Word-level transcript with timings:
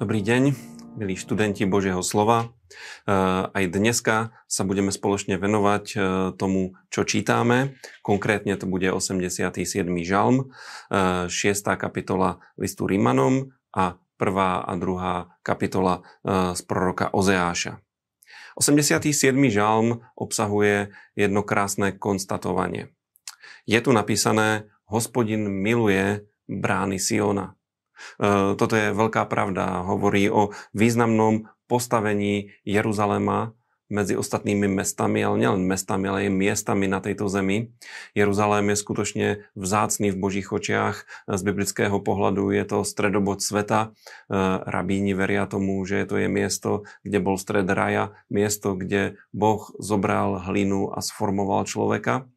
Dobrý 0.00 0.24
deň, 0.24 0.56
milí 0.96 1.12
študenti 1.12 1.68
Božieho 1.68 2.00
slova. 2.00 2.48
E, 2.48 2.72
aj 3.52 3.64
dneska 3.68 4.32
sa 4.48 4.64
budeme 4.64 4.88
spoločne 4.96 5.36
venovať 5.36 5.84
e, 5.92 5.96
tomu, 6.40 6.72
čo 6.88 7.04
čítame. 7.04 7.76
Konkrétne 8.00 8.56
to 8.56 8.64
bude 8.64 8.88
87. 8.88 9.60
žalm, 10.00 10.56
6. 10.88 11.28
E, 11.28 11.72
kapitola 11.76 12.40
listu 12.56 12.88
Rímanom 12.88 13.52
a 13.76 14.00
1. 14.16 14.24
a 14.40 14.72
2. 14.72 15.44
kapitola 15.44 16.00
z 16.56 16.60
proroka 16.64 17.12
Ozeáša. 17.12 17.84
87. 18.56 19.04
žalm 19.52 20.00
obsahuje 20.16 20.96
jedno 21.12 21.44
krásne 21.44 21.92
konstatovanie. 21.92 22.88
Je 23.68 23.76
tu 23.84 23.92
napísané, 23.92 24.64
hospodin 24.88 25.44
miluje 25.44 26.24
brány 26.48 26.96
Siona. 26.96 27.59
E, 28.18 28.54
toto 28.54 28.74
je 28.74 28.92
veľká 28.92 29.26
pravda. 29.30 29.84
Hovorí 29.86 30.26
o 30.30 30.54
významnom 30.74 31.48
postavení 31.70 32.50
Jeruzalema 32.66 33.54
medzi 33.90 34.14
ostatnými 34.14 34.70
mestami, 34.70 35.18
ale 35.20 35.36
nielen 35.42 35.66
mestami, 35.66 36.06
ale 36.06 36.18
aj 36.30 36.38
miestami 36.38 36.86
na 36.86 37.02
tejto 37.02 37.26
zemi. 37.26 37.74
Jeruzalém 38.14 38.70
je 38.70 38.76
skutočne 38.78 39.26
vzácný 39.58 40.14
v 40.14 40.20
Božích 40.22 40.48
očiach. 40.54 41.02
Z 41.26 41.42
biblického 41.42 41.98
pohľadu 41.98 42.54
je 42.54 42.64
to 42.70 42.86
stredobod 42.86 43.42
sveta. 43.42 43.90
E, 43.90 44.38
rabíni 44.62 45.12
veria 45.12 45.44
tomu, 45.50 45.82
že 45.82 46.06
to 46.06 46.22
je 46.22 46.30
miesto, 46.30 46.86
kde 47.02 47.18
bol 47.18 47.34
stred 47.34 47.66
raja, 47.66 48.14
miesto, 48.30 48.78
kde 48.78 49.18
Boh 49.34 49.74
zobral 49.82 50.38
hlinu 50.46 50.94
a 50.94 51.02
sformoval 51.02 51.66
človeka. 51.66 52.30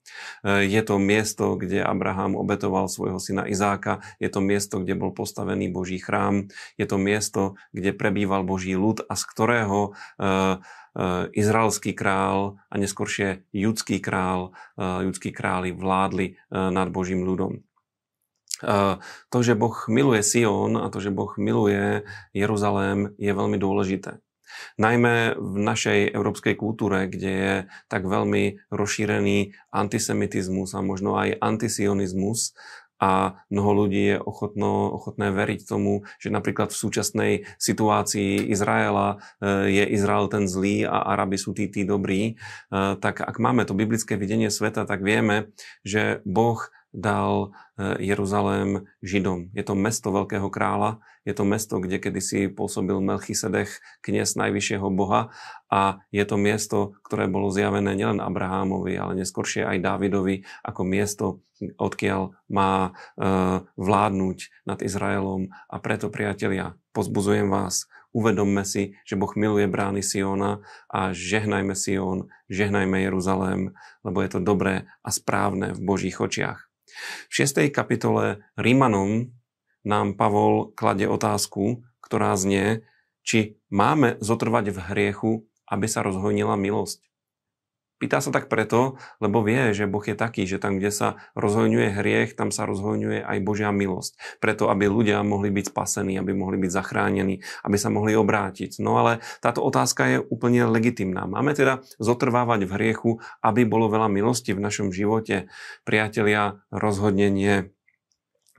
E, 0.46 0.68
je 0.68 0.82
to 0.84 1.00
miesto, 1.02 1.56
kde 1.56 1.84
Abraham 1.84 2.36
obetoval 2.36 2.92
svojho 2.92 3.18
syna 3.18 3.48
Izáka. 3.48 4.04
Je 4.20 4.28
to 4.28 4.44
miesto, 4.44 4.80
kde 4.84 4.94
bol 4.96 5.16
postavený 5.16 5.72
Boží 5.72 5.98
chrám. 5.98 6.52
Je 6.78 6.86
to 6.86 6.96
miesto, 7.02 7.56
kde 7.72 7.96
prebýval 7.96 8.44
Boží 8.44 8.76
ľud 8.78 9.06
a 9.08 9.14
z 9.16 9.24
ktorého 9.28 9.80
uh, 9.94 10.60
Eh, 10.94 11.26
izraelský 11.34 11.98
král 11.98 12.62
a 12.70 12.78
neskôršie 12.78 13.50
judský 13.50 13.98
král, 13.98 14.54
judskí 14.78 15.34
králi 15.34 15.74
vládli 15.74 16.38
nad 16.54 16.86
Božím 16.94 17.26
ľudom. 17.26 17.66
To, 19.28 19.38
že 19.42 19.58
Boh 19.58 19.76
miluje 19.90 20.22
Sion 20.22 20.78
a 20.78 20.88
to, 20.94 21.02
že 21.02 21.10
Boh 21.10 21.34
miluje 21.36 22.06
Jeruzalém, 22.32 23.12
je 23.18 23.34
veľmi 23.34 23.58
dôležité. 23.58 24.22
Najmä 24.78 25.38
v 25.38 25.56
našej 25.60 26.14
európskej 26.14 26.56
kultúre, 26.58 27.08
kde 27.08 27.32
je 27.32 27.56
tak 27.88 28.06
veľmi 28.06 28.70
rozšírený 28.74 29.54
antisemitizmus 29.72 30.74
a 30.74 30.82
možno 30.82 31.18
aj 31.18 31.38
antisionizmus, 31.40 32.58
a 33.04 33.44
mnoho 33.52 33.72
ľudí 33.84 34.16
je 34.16 34.18
ochotno, 34.22 34.96
ochotné 34.96 35.36
veriť 35.36 35.68
tomu, 35.68 36.08
že 36.24 36.32
napríklad 36.32 36.72
v 36.72 36.82
súčasnej 36.88 37.34
situácii 37.60 38.48
Izraela 38.48 39.20
e, 39.44 39.76
je 39.76 39.84
Izrael 39.92 40.32
ten 40.32 40.48
zlý 40.48 40.88
a 40.88 41.12
Arabi 41.12 41.36
sú 41.36 41.52
tí, 41.52 41.68
tí 41.68 41.84
dobrí, 41.84 42.22
e, 42.24 42.34
tak 42.96 43.20
ak 43.20 43.36
máme 43.44 43.68
to 43.68 43.76
biblické 43.76 44.16
videnie 44.16 44.48
sveta, 44.48 44.88
tak 44.88 45.04
vieme, 45.04 45.52
že 45.84 46.24
Boh 46.24 46.64
dal 46.94 47.52
e, 47.76 48.06
Jeruzalém 48.06 48.86
Židom. 49.02 49.50
Je 49.52 49.66
to 49.66 49.74
mesto 49.74 50.14
veľkého 50.14 50.46
kráľa, 50.48 51.02
je 51.26 51.34
to 51.34 51.44
mesto, 51.44 51.82
kde 51.82 51.98
kedysi 51.98 52.48
pôsobil 52.54 53.02
Melchisedech, 53.02 53.82
kniez 54.06 54.38
najvyššieho 54.38 54.88
Boha 54.94 55.34
a 55.74 56.06
je 56.14 56.24
to 56.24 56.38
miesto, 56.38 56.94
ktoré 57.14 57.30
bolo 57.30 57.54
zjavené 57.54 57.94
nielen 57.94 58.18
Abrahámovi, 58.18 58.98
ale 58.98 59.22
neskôršie 59.22 59.70
aj 59.70 59.86
Dávidovi 59.86 60.42
ako 60.66 60.82
miesto, 60.82 61.46
odkiaľ 61.78 62.34
má 62.50 62.90
e, 62.90 62.92
vládnuť 63.78 64.66
nad 64.66 64.82
Izraelom. 64.82 65.54
A 65.70 65.78
preto, 65.78 66.10
priatelia, 66.10 66.74
pozbuzujem 66.90 67.54
vás, 67.54 67.86
uvedomme 68.18 68.66
si, 68.66 68.98
že 69.06 69.14
Boh 69.14 69.30
miluje 69.38 69.70
brány 69.70 70.02
Siona 70.02 70.66
a 70.90 71.14
žehnajme 71.14 71.78
Sion, 71.78 72.34
žehnajme 72.50 73.06
Jeruzalém, 73.06 73.78
lebo 74.02 74.18
je 74.26 74.30
to 74.34 74.40
dobré 74.42 74.90
a 75.06 75.14
správne 75.14 75.78
v 75.78 75.86
Božích 75.86 76.18
očiach. 76.18 76.66
V 77.30 77.46
6. 77.46 77.70
kapitole 77.70 78.42
Rímanom 78.58 79.30
nám 79.86 80.18
Pavol 80.18 80.74
klade 80.74 81.06
otázku, 81.06 81.86
ktorá 82.02 82.34
znie, 82.34 82.90
či 83.22 83.62
máme 83.70 84.18
zotrvať 84.18 84.66
v 84.74 84.78
hriechu, 84.90 85.32
aby 85.68 85.86
sa 85.88 86.04
rozhojnila 86.04 86.56
milosť. 86.60 87.04
Pýta 88.04 88.20
sa 88.20 88.36
tak 88.36 88.52
preto, 88.52 89.00
lebo 89.24 89.40
vie, 89.48 89.72
že 89.72 89.88
Boh 89.88 90.04
je 90.04 90.12
taký, 90.12 90.44
že 90.44 90.60
tam, 90.60 90.76
kde 90.76 90.92
sa 90.92 91.24
rozhojňuje 91.40 91.88
hriech, 91.96 92.36
tam 92.36 92.52
sa 92.52 92.68
rozhojňuje 92.68 93.24
aj 93.24 93.38
Božia 93.40 93.72
milosť. 93.72 94.44
Preto, 94.44 94.68
aby 94.68 94.92
ľudia 94.92 95.24
mohli 95.24 95.48
byť 95.56 95.72
spasení, 95.72 96.20
aby 96.20 96.36
mohli 96.36 96.60
byť 96.60 96.68
zachránení, 96.68 97.48
aby 97.64 97.78
sa 97.80 97.88
mohli 97.88 98.12
obrátiť. 98.12 98.84
No 98.84 99.00
ale 99.00 99.24
táto 99.40 99.64
otázka 99.64 100.02
je 100.04 100.18
úplne 100.20 100.68
legitimná. 100.68 101.24
Máme 101.32 101.56
teda 101.56 101.80
zotrvávať 101.96 102.68
v 102.68 102.76
hriechu, 102.76 103.12
aby 103.40 103.64
bolo 103.64 103.88
veľa 103.88 104.12
milosti 104.12 104.52
v 104.52 104.60
našom 104.68 104.92
živote. 104.92 105.48
Priatelia, 105.88 106.60
rozhodne 106.76 107.32
nie. 107.32 107.72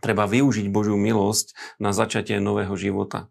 Treba 0.00 0.24
využiť 0.24 0.72
Božiu 0.72 0.96
milosť 0.96 1.52
na 1.76 1.92
začatie 1.92 2.40
nového 2.40 2.72
života. 2.80 3.28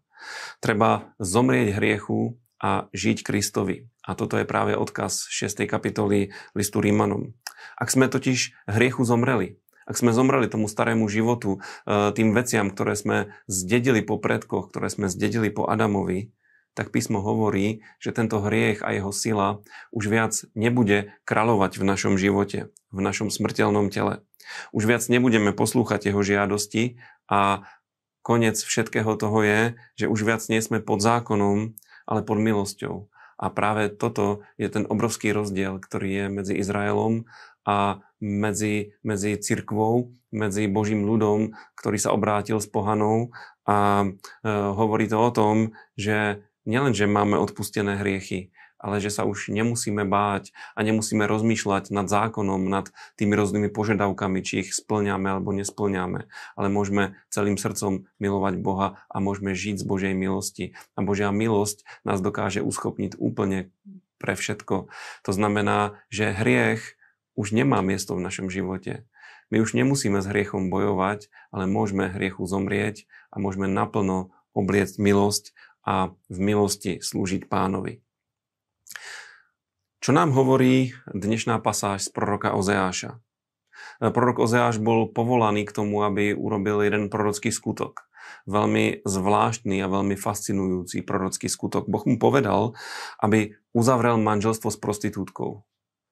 Treba 0.62 1.10
zomrieť 1.18 1.74
hriechu 1.74 2.38
a 2.60 2.90
žiť 2.94 3.26
Kristovi. 3.26 3.88
A 4.04 4.12
toto 4.14 4.36
je 4.36 4.46
práve 4.48 4.76
odkaz 4.76 5.26
6. 5.32 5.64
kapitoly 5.64 6.34
listu 6.52 6.78
Rímanom. 6.78 7.32
Ak 7.80 7.88
sme 7.90 8.06
totiž 8.06 8.52
hriechu 8.68 9.02
zomreli, 9.08 9.56
ak 9.84 10.00
sme 10.00 10.16
zomreli 10.16 10.48
tomu 10.48 10.64
starému 10.64 11.08
životu, 11.12 11.60
e, 11.84 12.10
tým 12.16 12.32
veciam, 12.32 12.72
ktoré 12.72 12.96
sme 12.96 13.16
zdedili 13.44 14.00
po 14.00 14.16
predkoch, 14.16 14.72
ktoré 14.72 14.88
sme 14.88 15.12
zdedili 15.12 15.52
po 15.52 15.68
Adamovi, 15.68 16.32
tak 16.74 16.90
písmo 16.90 17.22
hovorí, 17.22 17.86
že 18.02 18.10
tento 18.10 18.42
hriech 18.42 18.82
a 18.82 18.90
jeho 18.90 19.14
sila 19.14 19.62
už 19.94 20.10
viac 20.10 20.34
nebude 20.58 21.14
kráľovať 21.22 21.78
v 21.78 21.84
našom 21.86 22.14
živote, 22.18 22.74
v 22.90 23.00
našom 23.00 23.30
smrteľnom 23.30 23.94
tele. 23.94 24.26
Už 24.74 24.84
viac 24.84 25.06
nebudeme 25.06 25.54
poslúchať 25.54 26.10
jeho 26.10 26.20
žiadosti 26.20 26.98
a 27.30 27.64
koniec 28.26 28.58
všetkého 28.58 29.14
toho 29.14 29.38
je, 29.44 29.60
že 29.94 30.06
už 30.10 30.20
viac 30.26 30.42
nie 30.50 30.58
sme 30.58 30.82
pod 30.82 30.98
zákonom, 31.00 31.78
ale 32.04 32.20
pod 32.22 32.38
milosťou. 32.40 33.08
A 33.34 33.50
práve 33.50 33.90
toto 33.90 34.46
je 34.56 34.70
ten 34.70 34.86
obrovský 34.86 35.34
rozdiel, 35.34 35.82
ktorý 35.82 36.08
je 36.08 36.24
medzi 36.30 36.54
Izraelom 36.54 37.26
a 37.66 38.00
medzi, 38.22 38.94
medzi 39.02 39.36
cirkvou, 39.36 40.14
medzi 40.30 40.70
Božím 40.70 41.04
ľudom, 41.04 41.52
ktorý 41.76 41.98
sa 41.98 42.14
obrátil 42.14 42.62
s 42.62 42.70
pohanou 42.70 43.34
a 43.66 44.04
e, 44.04 44.48
hovorí 44.48 45.10
to 45.10 45.18
o 45.18 45.30
tom, 45.34 45.56
že 45.98 46.44
nielenže 46.64 47.04
máme 47.04 47.36
odpustené 47.36 48.00
hriechy, 48.00 48.54
ale 48.84 49.00
že 49.00 49.08
sa 49.08 49.24
už 49.24 49.48
nemusíme 49.48 50.04
báť 50.04 50.52
a 50.76 50.84
nemusíme 50.84 51.24
rozmýšľať 51.24 51.88
nad 51.88 52.04
zákonom, 52.04 52.68
nad 52.68 52.92
tými 53.16 53.32
rôznymi 53.32 53.72
požiadavkami, 53.72 54.44
či 54.44 54.60
ich 54.60 54.76
splňame 54.76 55.32
alebo 55.32 55.56
nesplňame, 55.56 56.28
ale 56.52 56.66
môžeme 56.68 57.16
celým 57.32 57.56
srdcom 57.56 58.04
milovať 58.20 58.60
Boha 58.60 59.00
a 59.08 59.16
môžeme 59.24 59.56
žiť 59.56 59.80
z 59.80 59.84
Božej 59.88 60.12
milosti. 60.12 60.76
A 60.92 61.00
Božia 61.00 61.32
milosť 61.32 61.88
nás 62.04 62.20
dokáže 62.20 62.60
uschopniť 62.60 63.16
úplne 63.16 63.72
pre 64.20 64.36
všetko. 64.36 64.92
To 65.24 65.30
znamená, 65.32 65.96
že 66.12 66.36
hriech 66.36 67.00
už 67.40 67.56
nemá 67.56 67.80
miesto 67.80 68.12
v 68.12 68.24
našom 68.24 68.52
živote. 68.52 69.08
My 69.48 69.64
už 69.64 69.72
nemusíme 69.72 70.20
s 70.20 70.28
hriechom 70.28 70.68
bojovať, 70.68 71.32
ale 71.52 71.64
môžeme 71.64 72.12
hriechu 72.12 72.44
zomrieť 72.44 73.08
a 73.32 73.40
môžeme 73.40 73.64
naplno 73.64 74.32
obliecť 74.52 75.00
milosť 75.00 75.56
a 75.84 76.16
v 76.32 76.38
milosti 76.40 77.00
slúžiť 77.04 77.48
pánovi. 77.48 78.00
Čo 80.04 80.12
nám 80.12 80.36
hovorí 80.36 80.92
dnešná 81.08 81.64
pasáž 81.64 82.04
z 82.04 82.12
proroka 82.12 82.52
Ozeáša? 82.52 83.24
E, 84.04 84.12
prorok 84.12 84.44
Ozeáš 84.44 84.76
bol 84.76 85.08
povolaný 85.08 85.64
k 85.64 85.72
tomu, 85.72 86.04
aby 86.04 86.36
urobil 86.36 86.84
jeden 86.84 87.08
prorocký 87.08 87.48
skutok. 87.48 88.04
Veľmi 88.44 89.00
zvláštny 89.08 89.80
a 89.80 89.88
veľmi 89.88 90.20
fascinujúci 90.20 91.00
prorocký 91.08 91.48
skutok. 91.48 91.88
Boh 91.88 92.04
mu 92.04 92.20
povedal, 92.20 92.76
aby 93.16 93.56
uzavrel 93.72 94.20
manželstvo 94.20 94.68
s 94.68 94.76
prostitútkou, 94.76 95.64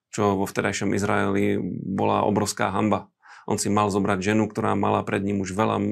čo 0.09 0.23
vo 0.41 0.49
vtedajšom 0.49 0.97
Izraeli 0.97 1.61
bola 1.85 2.25
obrovská 2.25 2.73
hamba. 2.73 3.12
On 3.47 3.59
si 3.59 3.69
mal 3.69 3.91
zobrať 3.91 4.33
ženu, 4.33 4.47
ktorá 4.47 4.79
mala 4.79 5.03
pred 5.03 5.23
ním 5.23 5.43
už 5.43 5.55
veľa 5.57 5.83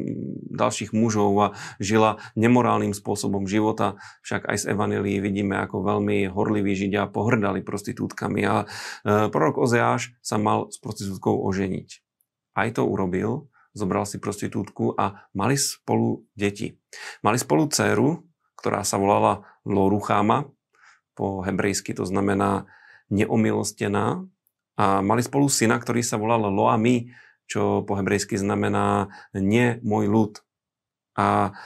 ďalších 0.50 0.94
mužov 0.94 1.32
a 1.40 1.46
žila 1.82 2.22
nemorálnym 2.38 2.94
spôsobom 2.94 3.46
života. 3.50 3.98
Však 4.22 4.46
aj 4.46 4.56
z 4.62 4.64
Evanelii 4.74 5.18
vidíme, 5.18 5.58
ako 5.58 5.82
veľmi 5.82 6.30
horliví 6.30 6.72
Židia 6.74 7.10
pohrdali 7.10 7.62
prostitútkami. 7.66 8.40
A 8.46 8.56
e, 8.62 8.66
prorok 9.28 9.62
Ozeáš 9.62 10.14
sa 10.22 10.38
mal 10.38 10.70
s 10.70 10.78
prostitútkou 10.78 11.42
oženiť. 11.46 11.88
Aj 12.54 12.68
to 12.74 12.86
urobil, 12.86 13.50
zobral 13.74 14.06
si 14.06 14.18
prostitútku 14.18 14.94
a 14.98 15.26
mali 15.34 15.54
spolu 15.54 16.26
deti. 16.34 16.74
Mali 17.22 17.38
spolu 17.38 17.70
dceru, 17.70 18.26
ktorá 18.58 18.84
sa 18.84 19.00
volala 19.00 19.46
Loruchama, 19.64 20.50
po 21.16 21.44
hebrejsky 21.44 21.92
to 21.92 22.04
znamená 22.08 22.68
neomilostená, 23.10 24.24
a 24.80 25.04
mali 25.04 25.20
spolu 25.20 25.44
syna, 25.52 25.76
ktorý 25.76 26.00
sa 26.00 26.16
volal 26.16 26.48
Loami, 26.48 27.12
čo 27.50 27.82
po 27.82 27.98
hebrejsky 27.98 28.38
znamená 28.38 29.10
nie 29.34 29.82
môj 29.82 30.06
ľud. 30.06 30.32
A 31.18 31.58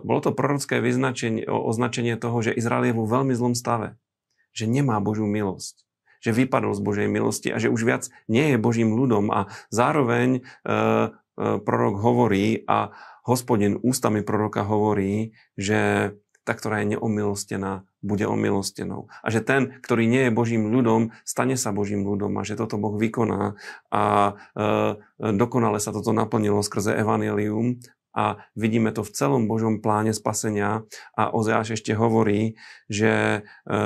bolo 0.00 0.20
to 0.24 0.32
prorocké 0.32 0.80
vyznačenie, 0.80 1.44
označenie 1.44 2.16
toho, 2.16 2.40
že 2.40 2.56
Izrael 2.56 2.88
je 2.88 2.96
vo 2.96 3.04
veľmi 3.04 3.36
zlom 3.36 3.52
stave. 3.52 4.00
Že 4.56 4.72
nemá 4.72 4.96
Božiu 5.04 5.28
milosť. 5.28 5.84
Že 6.24 6.48
vypadol 6.48 6.72
z 6.72 6.80
Božej 6.80 7.08
milosti 7.12 7.52
a 7.52 7.60
že 7.60 7.68
už 7.68 7.84
viac 7.84 8.08
nie 8.26 8.50
je 8.50 8.58
Božím 8.58 8.96
ľudom. 8.96 9.28
A 9.28 9.52
zároveň 9.68 10.42
prorok 11.36 11.94
hovorí 12.00 12.64
a 12.64 12.96
hospodin 13.28 13.76
ústami 13.84 14.24
proroka 14.24 14.64
hovorí, 14.64 15.36
že 15.60 16.10
tá, 16.46 16.56
ktorá 16.56 16.80
je 16.80 16.96
neomilostená, 16.96 17.84
bude 18.06 18.22
omilostenou. 18.22 19.10
A 19.26 19.34
že 19.34 19.42
ten, 19.42 19.74
ktorý 19.82 20.06
nie 20.06 20.30
je 20.30 20.36
Božím 20.36 20.70
ľudom, 20.70 21.10
stane 21.26 21.58
sa 21.58 21.74
Božím 21.74 22.06
ľudom 22.06 22.30
a 22.38 22.46
že 22.46 22.54
toto 22.54 22.78
Boh 22.78 22.94
vykoná. 22.94 23.58
A 23.90 24.02
e, 24.54 24.72
dokonale 25.34 25.82
sa 25.82 25.90
toto 25.90 26.14
naplnilo 26.14 26.62
skrze 26.62 26.94
Evangelium 26.94 27.82
a 28.14 28.40
vidíme 28.54 28.94
to 28.94 29.02
v 29.02 29.12
celom 29.12 29.50
Božom 29.50 29.82
pláne 29.82 30.14
spasenia 30.14 30.86
a 31.18 31.34
Ozeáš 31.34 31.76
ešte 31.76 31.92
hovorí, 31.92 32.54
že 32.86 33.44
e, 33.66 33.74
e, 33.74 33.82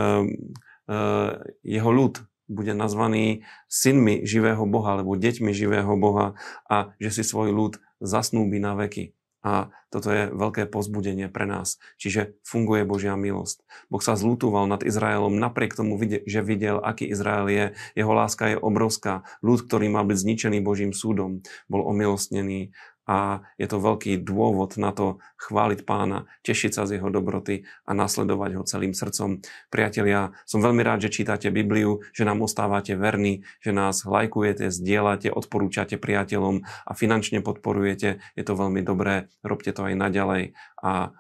jeho 1.65 1.91
ľud 1.91 2.23
bude 2.51 2.75
nazvaný 2.75 3.47
synmi 3.71 4.27
živého 4.27 4.67
Boha 4.67 4.99
alebo 4.99 5.15
deťmi 5.15 5.55
živého 5.55 5.95
Boha 5.95 6.35
a 6.67 6.93
že 6.99 7.11
si 7.11 7.23
svoj 7.23 7.55
ľud 7.55 7.73
zasnúbi 8.03 8.59
na 8.59 8.75
veky. 8.75 9.15
A 9.41 9.73
toto 9.91 10.09
je 10.15 10.31
veľké 10.31 10.71
pozbudenie 10.71 11.27
pre 11.27 11.45
nás. 11.45 11.83
Čiže 11.99 12.39
funguje 12.47 12.87
Božia 12.87 13.19
milosť. 13.19 13.67
Boh 13.91 14.01
sa 14.01 14.15
zlútoval 14.15 14.71
nad 14.71 14.87
Izraelom 14.87 15.37
napriek 15.37 15.75
tomu, 15.75 15.99
že 16.01 16.41
videl, 16.47 16.79
aký 16.79 17.11
Izrael 17.11 17.47
je. 17.51 17.65
Jeho 17.99 18.13
láska 18.15 18.55
je 18.55 18.57
obrovská. 18.57 19.27
Ľud, 19.43 19.67
ktorý 19.67 19.91
má 19.91 20.07
byť 20.07 20.17
zničený 20.17 20.59
Božím 20.63 20.95
súdom, 20.95 21.43
bol 21.67 21.83
omilostnený 21.83 22.71
a 23.11 23.43
je 23.59 23.67
to 23.67 23.83
veľký 23.83 24.23
dôvod 24.23 24.79
na 24.79 24.95
to 24.95 25.19
chváliť 25.43 25.83
pána, 25.83 26.31
tešiť 26.47 26.79
sa 26.79 26.87
z 26.87 27.03
jeho 27.03 27.11
dobroty 27.11 27.67
a 27.83 27.91
nasledovať 27.91 28.51
ho 28.55 28.63
celým 28.63 28.95
srdcom. 28.95 29.43
Priatelia, 29.67 30.31
som 30.47 30.63
veľmi 30.63 30.87
rád, 30.87 31.11
že 31.11 31.19
čítate 31.19 31.51
Bibliu, 31.51 32.07
že 32.15 32.23
nám 32.23 32.47
ostávate 32.47 32.95
verní, 32.95 33.43
že 33.59 33.75
nás 33.75 34.07
lajkujete, 34.07 34.71
zdieľate, 34.71 35.27
odporúčate 35.35 35.99
priateľom 35.99 36.63
a 36.63 36.93
finančne 36.95 37.43
podporujete. 37.43 38.23
Je 38.39 38.45
to 38.47 38.55
veľmi 38.55 38.87
dobré, 38.87 39.27
robte 39.43 39.75
to 39.81 39.89
aj 39.89 39.97
naďalej 39.97 40.53
a 40.85 41.17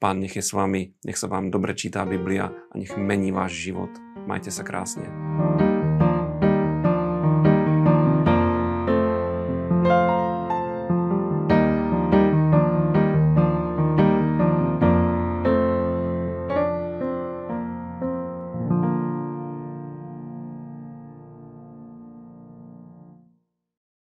Pán 0.00 0.16
nech 0.16 0.32
je 0.32 0.40
s 0.40 0.56
vami, 0.56 0.96
nech 1.04 1.20
sa 1.20 1.28
vám 1.28 1.52
dobre 1.52 1.76
čítá 1.76 2.08
Biblia 2.08 2.48
a 2.48 2.72
nech 2.72 2.96
mení 2.96 3.36
váš 3.36 3.68
život. 3.68 3.92
Majte 4.24 4.48
sa 4.48 4.64
krásne. 4.64 5.04